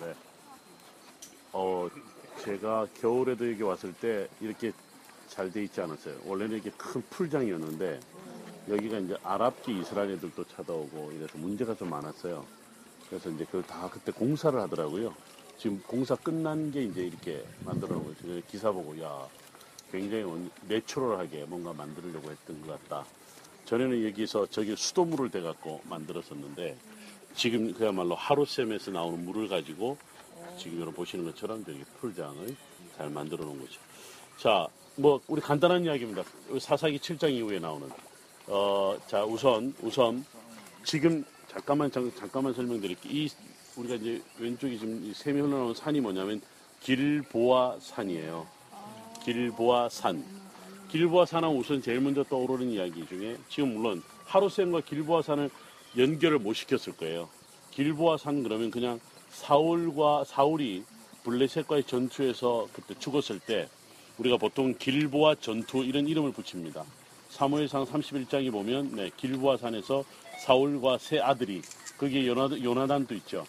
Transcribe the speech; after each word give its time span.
네. 0.00 0.14
어, 1.52 1.88
제가 2.42 2.86
겨울에도 3.00 3.50
여기 3.50 3.62
왔을 3.62 3.92
때 3.92 4.28
이렇게 4.40 4.72
잘 5.28 5.50
돼 5.52 5.62
있지 5.64 5.80
않았어요. 5.80 6.16
원래는 6.26 6.58
이게 6.58 6.70
큰 6.76 7.02
풀장이었는데 7.10 8.00
여기가 8.68 8.98
이제 8.98 9.16
아랍계 9.22 9.72
이스라엘 9.72 10.10
애들도 10.12 10.44
찾아오고 10.44 11.12
이래서 11.12 11.38
문제가 11.38 11.74
좀 11.74 11.90
많았어요. 11.90 12.44
그래서 13.08 13.30
이제 13.30 13.44
그걸 13.44 13.62
다 13.62 13.88
그때 13.92 14.10
공사를 14.12 14.58
하더라고요. 14.58 15.14
지금 15.58 15.80
공사 15.86 16.14
끝난 16.16 16.70
게 16.72 16.82
이제 16.82 17.02
이렇게 17.02 17.44
만들어 17.64 17.94
놓은 17.94 18.14
거죠. 18.14 18.46
기사 18.48 18.72
보고 18.72 18.98
야 19.00 19.26
굉장히 19.92 20.22
원- 20.24 20.50
내추럴하게 20.68 21.44
뭔가 21.46 21.72
만들려고 21.72 22.30
했던 22.30 22.60
것 22.62 22.80
같다. 22.88 23.04
전에는 23.66 24.04
여기서 24.08 24.46
저기 24.46 24.74
수돗물을 24.74 25.30
대갖고 25.30 25.82
만들었었는데 25.88 26.76
지금 27.34 27.72
그야말로 27.72 28.14
하루샘에서 28.14 28.90
나오는 28.90 29.24
물을 29.24 29.48
가지고 29.48 29.96
지금 30.58 30.76
여러분 30.76 30.94
보시는 30.94 31.24
것처럼 31.26 31.64
저기 31.64 31.82
풀장을 32.00 32.54
잘 32.96 33.10
만들어 33.10 33.44
놓은 33.44 33.60
거죠. 33.60 33.80
자, 34.38 34.66
뭐 34.96 35.20
우리 35.28 35.40
간단한 35.40 35.84
이야기입니다. 35.84 36.22
사사기 36.58 36.98
7장 36.98 37.32
이후에 37.32 37.58
나오는 37.58 37.88
어, 38.46 38.96
자 39.06 39.24
우선 39.24 39.74
우선 39.80 40.24
지금 40.84 41.24
잠깐만 41.48 41.90
잠, 41.90 42.12
잠깐만 42.14 42.52
설명드릴게요. 42.52 43.12
이 43.12 43.28
우리가 43.76 43.94
이제 43.94 44.22
왼쪽에 44.38 44.76
지금 44.76 45.04
이 45.04 45.14
샘이 45.14 45.40
흘러나오는 45.40 45.74
산이 45.74 46.00
뭐냐면 46.00 46.40
길보아 46.80 47.78
산이에요. 47.80 48.46
길보아 49.24 49.88
산. 49.88 50.24
길보아 50.90 51.24
산은 51.24 51.48
우선 51.50 51.80
제일 51.80 52.00
먼저 52.00 52.24
떠오르는 52.24 52.72
이야기 52.72 53.06
중에 53.06 53.36
지금 53.48 53.74
물론 53.74 54.02
하루샘과 54.26 54.80
길보아 54.80 55.22
산을 55.22 55.50
연결을 55.96 56.38
못 56.38 56.54
시켰을 56.54 56.96
거예요. 56.96 57.28
길보아 57.72 58.16
산 58.16 58.42
그러면 58.42 58.70
그냥 58.70 59.00
사울과 59.30 60.24
사울이 60.24 60.84
블레셋과의 61.24 61.84
전투에서 61.84 62.68
그때 62.72 62.94
죽었을 62.98 63.38
때 63.40 63.68
우리가 64.18 64.36
보통 64.36 64.74
길보아 64.78 65.36
전투 65.36 65.84
이런 65.84 66.06
이름을 66.06 66.32
붙입니다. 66.32 66.84
사무엘상 67.30 67.86
31장에 67.86 68.50
보면 68.50 68.96
네, 68.96 69.10
길보아 69.16 69.56
산에서 69.56 70.04
사울과 70.40 70.98
세 70.98 71.18
아들이 71.18 71.62
거기에 71.98 72.26
요나, 72.26 72.62
요나단도 72.62 73.14
있죠. 73.16 73.46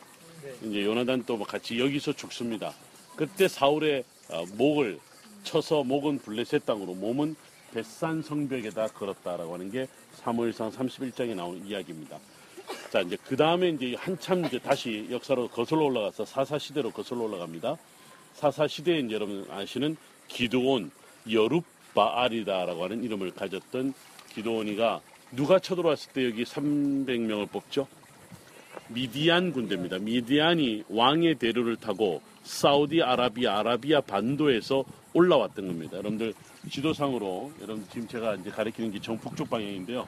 이제 0.64 0.84
요나단도 0.86 1.38
뭐 1.38 1.48
같이 1.48 1.80
여기서 1.80 2.14
죽습니다. 2.14 2.74
그때 3.16 3.48
사울의 3.48 4.04
어, 4.30 4.46
목을 4.58 5.00
쳐서 5.44 5.84
목은 5.84 6.20
블레셋 6.20 6.66
땅으로 6.66 6.94
몸은 6.94 7.36
벳산 7.74 8.22
성벽에다 8.22 8.88
걸었다라고 8.88 9.54
하는 9.54 9.72
게 9.72 9.88
사무엘상 10.16 10.72
31장에 10.72 11.36
나오는 11.36 11.66
이야기입니다. 11.66 12.20
자 12.92 13.00
이제 13.00 13.18
그 13.26 13.38
다음에 13.38 13.70
이제 13.70 13.96
한참 13.98 14.46
이제 14.46 14.60
다시 14.60 15.08
역사로 15.10 15.48
거슬러 15.48 15.86
올라가서 15.86 16.26
사사 16.26 16.60
시대로 16.60 16.92
거슬러 16.92 17.22
올라갑니다. 17.22 17.78
사사 18.34 18.68
시대에 18.68 19.00
이제 19.00 19.16
여러분 19.16 19.48
아시는 19.50 19.96
기드온 20.28 20.92
여룹바알이다라고 21.32 22.84
하는 22.84 23.02
이름을 23.02 23.32
가졌던 23.32 23.94
기드온이가 24.34 25.00
누가 25.32 25.58
쳐들어왔을 25.60 26.12
때 26.12 26.26
여기 26.26 26.44
300명을 26.44 27.50
뽑죠? 27.50 27.88
미디안 28.90 29.54
군대입니다. 29.54 30.00
미디안이 30.00 30.84
왕의 30.90 31.36
대류를 31.36 31.78
타고 31.78 32.22
사우디 32.44 33.04
아라비아 33.04 33.60
아라비아 33.60 34.02
반도에서 34.02 34.84
올라왔던 35.14 35.66
겁니다. 35.66 35.98
여러분들 35.98 36.34
지도상으로 36.70 37.54
여러분 37.62 37.86
지금 37.90 38.06
제가 38.10 38.36
이제 38.36 38.50
가리키는 38.50 38.92
게 38.92 39.00
정북쪽 39.00 39.50
방향인데요. 39.50 40.06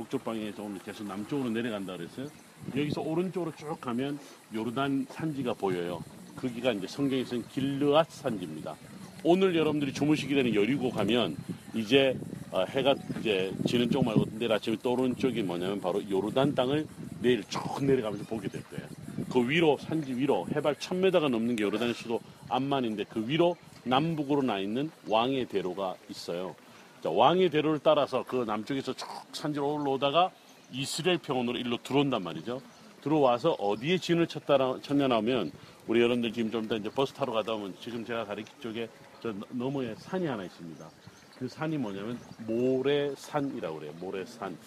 북쪽 0.00 0.24
방향에서 0.24 0.62
오늘 0.62 0.78
계속 0.78 1.06
남쪽으로 1.06 1.50
내려간다 1.50 1.94
그랬어요. 1.96 2.26
여기서 2.74 3.02
오른쪽으로 3.02 3.52
쭉 3.54 3.78
가면 3.80 4.18
요르단 4.54 5.06
산지가 5.10 5.54
보여요. 5.54 6.02
거기가 6.36 6.72
이제 6.72 6.86
성경에서는 6.86 7.44
길르앗 7.48 8.10
산지입니다. 8.10 8.76
오늘 9.22 9.54
여러분들이 9.54 9.92
주무시기 9.92 10.34
전에 10.34 10.54
여리고 10.54 10.90
가면 10.90 11.36
이제 11.74 12.16
어, 12.50 12.64
해가 12.64 12.94
이제 13.20 13.52
지는 13.66 13.90
쪽 13.90 14.04
말고 14.04 14.24
내일 14.38 14.50
아침에 14.52 14.76
떠오르는 14.82 15.16
쪽이 15.16 15.42
뭐냐면 15.42 15.80
바로 15.80 16.02
요르단 16.08 16.54
땅을 16.54 16.86
내일 17.20 17.44
쭉 17.44 17.84
내려가면서 17.84 18.24
보게 18.24 18.48
될 18.48 18.62
거예요. 18.64 18.86
그 19.30 19.48
위로 19.48 19.76
산지 19.78 20.14
위로 20.14 20.46
해발 20.54 20.76
1000m가 20.76 21.28
넘는 21.28 21.56
게 21.56 21.64
요르단의 21.64 21.92
수도 21.92 22.20
암만인데 22.48 23.04
그 23.04 23.28
위로 23.28 23.54
남북으로 23.84 24.42
나 24.42 24.58
있는 24.58 24.90
왕의 25.06 25.46
대로가 25.46 25.94
있어요. 26.08 26.56
자, 27.02 27.08
왕의 27.10 27.50
대로를 27.50 27.80
따라서 27.82 28.24
그 28.26 28.44
남쪽에서 28.44 28.92
쭉 28.92 29.06
산지로 29.32 29.74
올라오다가 29.74 30.30
이스라엘 30.72 31.18
평원으로 31.18 31.58
일로 31.58 31.78
들어온단 31.82 32.22
말이죠. 32.22 32.60
들어와서 33.02 33.52
어디에 33.52 33.96
진을 33.98 34.26
쳤다, 34.26 34.58
쳤냐 34.82 35.08
나오면 35.08 35.52
우리 35.86 36.00
여러분들 36.00 36.32
지금 36.32 36.50
좀 36.50 36.64
이따 36.64 36.76
이제 36.76 36.90
버스 36.90 37.14
타러 37.14 37.32
가다 37.32 37.52
보면 37.54 37.74
지금 37.80 38.04
제가 38.04 38.26
가리킨 38.26 38.52
쪽에 38.60 38.88
저 39.22 39.32
너머에 39.48 39.94
산이 39.96 40.26
하나 40.26 40.44
있습니다. 40.44 40.90
그 41.38 41.48
산이 41.48 41.78
뭐냐면 41.78 42.18
모래산이라고 42.46 43.78
그래요. 43.78 43.92
모래산. 43.98 44.58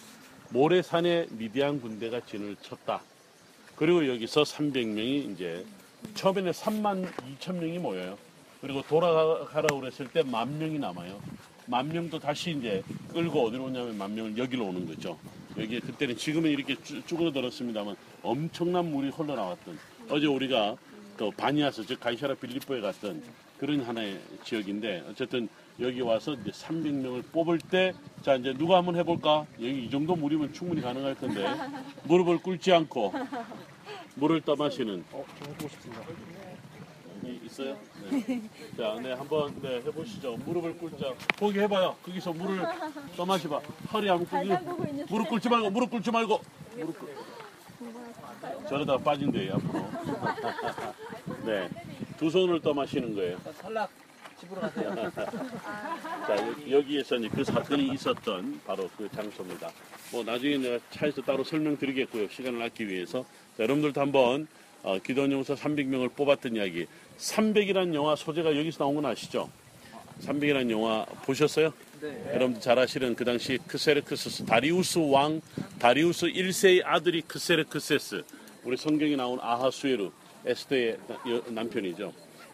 모래산에 0.50 1.28
미디안 1.30 1.80
군대가 1.80 2.20
진을 2.20 2.56
쳤다. 2.62 3.00
그리고 3.76 4.06
여기서 4.08 4.42
300명이 4.42 5.32
이제 5.32 5.64
처음에는 6.14 6.50
3만 6.50 7.08
2천 7.38 7.54
명이 7.54 7.78
모여요. 7.78 8.18
그리고 8.60 8.82
돌아가라고 8.82 9.80
그랬을 9.80 10.08
때 10.08 10.22
만 10.24 10.58
명이 10.58 10.78
남아요. 10.80 11.20
만 11.66 11.88
명도 11.88 12.18
다시 12.18 12.50
이제 12.52 12.82
끌고 13.12 13.46
어디로 13.46 13.64
오냐면 13.64 13.96
만 13.96 14.14
명을 14.14 14.36
여기로 14.36 14.66
오는 14.66 14.86
거죠. 14.86 15.18
여기 15.56 15.80
그때는 15.80 16.16
지금은 16.16 16.50
이렇게 16.50 16.74
쭈- 16.82 17.04
쭈그러들었습니다만 17.06 17.94
엄청난 18.22 18.90
물이 18.90 19.10
흘러나왔던 19.10 19.78
어제 20.10 20.26
우리가 20.26 20.76
또 21.16 21.30
바니아스 21.30 21.86
즉 21.86 22.00
가이샤라 22.00 22.34
빌리포에 22.34 22.80
갔던 22.80 23.22
그런 23.58 23.80
하나의 23.82 24.20
지역인데 24.42 25.04
어쨌든 25.08 25.48
여기 25.80 26.00
와서 26.00 26.34
이제 26.34 26.50
300명을 26.50 27.22
뽑을 27.32 27.58
때 27.58 27.92
자 28.22 28.34
이제 28.36 28.52
누가 28.54 28.78
한번 28.78 28.96
해볼까? 28.96 29.46
여기 29.60 29.84
이 29.84 29.90
정도 29.90 30.16
물이면 30.16 30.52
충분히 30.54 30.80
가능할 30.80 31.14
텐데 31.16 31.44
무릎을 32.04 32.38
꿇지 32.38 32.72
않고 32.72 33.12
물을 34.16 34.40
떠마시는 34.40 35.04
어, 35.12 35.24
있어요? 37.54 37.76
네. 38.10 38.42
자, 38.76 38.98
네, 39.00 39.12
한번 39.12 39.54
네, 39.62 39.76
해보시죠. 39.76 40.36
무릎을 40.44 40.76
꿇자. 40.78 41.14
거기 41.38 41.60
해봐요. 41.60 41.96
거기서 42.04 42.32
물을 42.32 42.62
떠마시봐. 43.16 43.58
허리. 43.92 44.08
담그고 44.08 44.84
있는 44.88 45.06
무릎 45.08 45.28
꿇지 45.28 45.48
말고, 45.48 45.70
무릎 45.70 45.90
꿇지 45.90 46.10
말고. 46.10 46.40
무릎 46.76 46.98
꿇. 46.98 47.08
저러다 48.68 48.98
빠진대, 48.98 49.50
앞으로. 49.52 49.86
네. 51.46 51.68
두 52.18 52.28
손을 52.28 52.60
떠마시는 52.60 53.14
거예요. 53.14 53.38
탈락 53.60 53.90
집으로 54.40 54.60
가세요. 54.60 55.12
자, 55.14 56.36
여- 56.36 56.70
여기에서 56.78 57.16
이제 57.16 57.28
그 57.28 57.44
사건이 57.44 57.88
있었던 57.94 58.60
바로 58.66 58.90
그 58.96 59.08
장소입니다. 59.10 59.70
뭐 60.12 60.24
나중에 60.24 60.58
내가 60.58 60.78
차에서 60.90 61.22
따로 61.22 61.44
설명드리겠고요. 61.44 62.28
시간을 62.28 62.62
아끼기 62.62 62.88
위해서. 62.88 63.24
자, 63.56 63.62
여러분들도 63.62 64.00
한번 64.00 64.46
어, 64.84 64.98
기도원 64.98 65.32
용사 65.32 65.54
300명을 65.54 66.14
뽑았던 66.14 66.56
이야기. 66.56 66.86
300이라는 67.18 67.94
영화 67.94 68.14
소재가 68.14 68.56
여기서 68.56 68.78
나온 68.84 68.94
건 68.96 69.06
아시죠? 69.06 69.50
300이라는 70.22 70.70
영화 70.70 71.04
보셨어요? 71.24 71.72
네. 72.00 72.22
여러분들 72.34 72.60
잘 72.60 72.78
아시는 72.78 73.16
그 73.16 73.24
당시 73.24 73.58
크세르크스 73.66 74.44
다리우스 74.44 74.98
왕 74.98 75.40
다리우스 75.78 76.26
1세의 76.26 76.82
아들이 76.84 77.22
크세르크세스 77.22 78.22
우리 78.64 78.76
성경에 78.76 79.16
나온 79.16 79.38
아하수에르 79.40 80.10
에스더의 80.44 80.98
여- 81.30 81.42
남편이죠. 81.50 82.12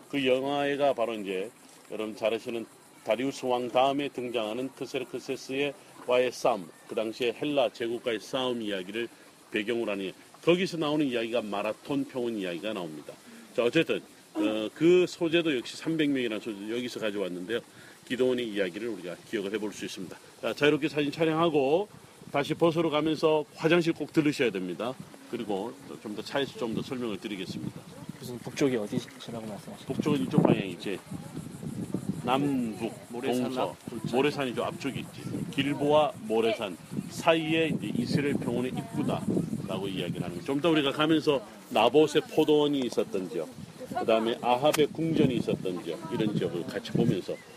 그 0.08 0.24
영화가 0.24 0.94
바로 0.94 1.14
이제 1.14 1.50
여러분 1.90 2.14
잘 2.16 2.32
아시는 2.32 2.64
다리우스 3.04 3.44
왕 3.46 3.68
다음에 3.68 4.08
등장하는 4.08 4.70
크세르크세스의 4.76 5.74
와의 6.06 6.30
싸움 6.32 6.68
그 6.88 6.94
당시에 6.94 7.32
헬라 7.32 7.70
제국과의 7.72 8.20
싸움 8.20 8.62
이야기를 8.62 9.08
배경으로 9.50 9.92
하니 9.92 10.14
거기서 10.44 10.76
나오는 10.78 11.06
이야기가 11.06 11.42
마라톤 11.42 12.04
평원 12.06 12.36
이야기가 12.36 12.72
나옵니다. 12.72 13.12
자 13.54 13.64
어쨌든 13.64 14.00
어, 14.34 14.68
그 14.74 15.06
소재도 15.08 15.56
역시 15.58 15.76
300명이라는 15.82 16.40
소재 16.42 16.70
여기서 16.70 17.00
가져왔는데요. 17.00 17.60
기도원의 18.08 18.48
이야기를 18.48 18.88
우리가 18.88 19.16
기억을 19.28 19.52
해볼 19.54 19.72
수 19.72 19.84
있습니다. 19.84 20.16
자, 20.42 20.52
자유롭게 20.54 20.88
사진 20.88 21.12
촬영하고 21.12 21.88
다시 22.32 22.54
버스로 22.54 22.90
가면서 22.90 23.44
화장실 23.54 23.92
꼭 23.92 24.12
들르셔야 24.12 24.50
됩니다. 24.50 24.94
그리고 25.30 25.72
좀 26.02 26.14
더 26.16 26.22
차에서 26.22 26.58
좀 26.58 26.74
더 26.74 26.82
설명을 26.82 27.18
드리겠습니다. 27.18 27.80
무슨 28.18 28.38
북쪽이 28.38 28.76
어디시라고 28.76 29.46
말씀하시죠? 29.46 29.92
북쪽은 29.92 30.22
이쪽 30.22 30.42
방향이지. 30.42 30.98
남북, 32.24 32.92
모래산 33.08 33.44
동서, 33.44 33.62
앞, 33.70 33.76
모래산이 34.12 34.54
저 34.54 34.62
앞쪽에 34.64 35.00
있지. 35.00 35.22
길보와 35.52 36.12
모래산 36.22 36.76
사이에 37.10 37.68
이제 37.68 37.92
이스라엘 37.96 38.34
평원의 38.34 38.72
입구다라고 38.72 39.88
이야기를 39.88 40.22
하는 40.22 40.36
거죠. 40.36 40.46
좀 40.46 40.60
더 40.60 40.70
우리가 40.70 40.92
가면서 40.92 41.40
나봇의 41.70 42.22
포도원이 42.34 42.80
있었던 42.80 43.28
지역, 43.30 43.48
그 43.98 44.04
다음에 44.06 44.36
아합의 44.42 44.86
궁전이 44.92 45.36
있었던 45.36 45.82
지역, 45.84 45.98
이런 46.12 46.36
지역을 46.36 46.64
같이 46.66 46.92
보면서 46.92 47.34